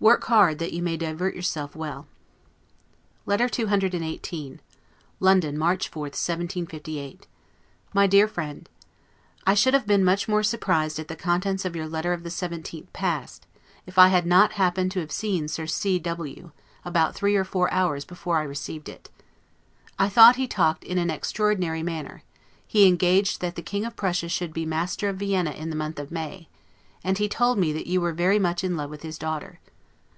Work 0.00 0.24
hard, 0.24 0.58
that 0.58 0.74
you 0.74 0.82
may 0.82 0.98
divert 0.98 1.34
yourself 1.34 1.74
well. 1.74 2.06
LETTER 3.24 3.48
CCXVIII 3.48 4.58
LONDON, 5.18 5.56
March 5.56 5.88
4, 5.88 6.02
1758. 6.02 7.26
MY 7.94 8.06
DEAR 8.06 8.28
FRIEND: 8.28 8.68
I 9.46 9.54
should 9.54 9.72
have 9.72 9.86
been 9.86 10.04
much 10.04 10.28
more 10.28 10.42
surprised 10.42 10.98
at 10.98 11.08
the 11.08 11.16
contents 11.16 11.64
of 11.64 11.74
your 11.74 11.88
letter 11.88 12.12
of 12.12 12.22
the 12.22 12.28
17th 12.28 12.92
past, 12.92 13.46
if 13.86 13.96
I 13.96 14.08
had 14.08 14.26
not 14.26 14.52
happened 14.60 14.92
to 14.92 15.00
have 15.00 15.10
seen 15.10 15.48
Sir 15.48 15.66
C. 15.66 15.98
W., 15.98 16.50
about 16.84 17.14
three 17.14 17.34
or 17.34 17.44
four 17.44 17.72
hours 17.72 18.04
before 18.04 18.36
I 18.36 18.42
received 18.42 18.90
it. 18.90 19.08
I 19.98 20.10
thought 20.10 20.36
he 20.36 20.46
talked 20.46 20.84
in 20.84 20.98
an 20.98 21.08
extraordinary 21.10 21.82
manner; 21.82 22.24
he 22.66 22.86
engaged 22.86 23.40
that 23.40 23.54
the 23.56 23.62
King 23.62 23.86
of 23.86 23.96
Prussia 23.96 24.28
should 24.28 24.52
be 24.52 24.66
master 24.66 25.08
of 25.08 25.16
Vienna 25.16 25.52
in 25.52 25.70
the 25.70 25.76
month 25.76 25.98
of 25.98 26.10
May; 26.12 26.50
and 27.02 27.16
he 27.16 27.26
told 27.26 27.56
me 27.56 27.72
that 27.72 27.86
you 27.86 28.02
were 28.02 28.12
very 28.12 28.38
much 28.38 28.62
in 28.62 28.76
love 28.76 28.90
with 28.90 29.00
his 29.00 29.16
daughter. 29.16 29.60